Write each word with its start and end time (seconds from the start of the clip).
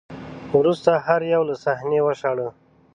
وروسته 0.59 0.91
هر 1.07 1.21
یو 1.33 1.41
له 1.49 1.55
صحنې 1.63 1.99
وشاړه 2.03 2.47